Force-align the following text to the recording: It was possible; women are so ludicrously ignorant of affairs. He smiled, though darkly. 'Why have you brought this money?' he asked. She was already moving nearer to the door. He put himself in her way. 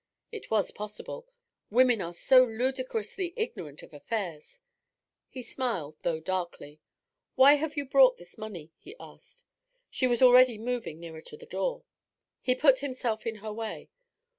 It 0.31 0.49
was 0.49 0.71
possible; 0.71 1.27
women 1.69 2.01
are 2.01 2.15
so 2.15 2.43
ludicrously 2.43 3.35
ignorant 3.37 3.83
of 3.83 3.93
affairs. 3.93 4.59
He 5.29 5.43
smiled, 5.43 5.95
though 6.01 6.19
darkly. 6.19 6.81
'Why 7.35 7.53
have 7.53 7.77
you 7.77 7.85
brought 7.85 8.17
this 8.17 8.35
money?' 8.35 8.71
he 8.79 8.95
asked. 8.99 9.45
She 9.91 10.07
was 10.07 10.23
already 10.23 10.57
moving 10.57 10.99
nearer 10.99 11.21
to 11.21 11.37
the 11.37 11.45
door. 11.45 11.83
He 12.41 12.55
put 12.55 12.79
himself 12.79 13.27
in 13.27 13.35
her 13.45 13.53
way. 13.53 13.89